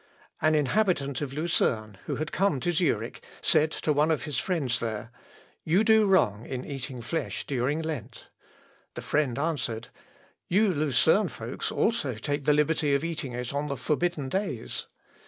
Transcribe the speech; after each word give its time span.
An 0.41 0.55
inhabitant 0.55 1.21
of 1.21 1.31
Lucerne, 1.31 1.95
who 2.07 2.15
had 2.15 2.31
come 2.31 2.59
to 2.61 2.71
Zurich, 2.71 3.21
said 3.39 3.69
to 3.69 3.93
one 3.93 4.09
of 4.09 4.23
his 4.23 4.39
friends 4.39 4.79
there, 4.79 5.11
"You 5.63 5.83
do 5.83 6.07
wrong 6.07 6.43
in 6.43 6.65
eating 6.65 7.03
flesh 7.03 7.45
during 7.45 7.83
Lent." 7.83 8.27
The 8.95 9.03
friend 9.03 9.37
answered, 9.37 9.89
"You 10.47 10.73
Lucerne 10.73 11.27
folks 11.27 11.71
also 11.71 12.15
take 12.15 12.45
the 12.45 12.53
liberty 12.53 12.95
of 12.95 13.03
eating 13.03 13.33
it 13.33 13.53
on 13.53 13.67
the 13.67 13.77
forbidden 13.77 14.27
days." 14.27 14.87